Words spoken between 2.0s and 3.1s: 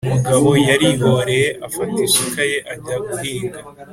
isuka ye ajya